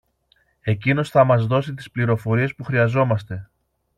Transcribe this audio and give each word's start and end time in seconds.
Εκείνος 0.61 1.09
θα 1.09 1.23
μας 1.23 1.47
δώσει 1.47 1.73
τις 1.73 1.91
πληροφορίες 1.91 2.55
που 2.55 2.63
χρειαζόμαστε. 2.63 3.49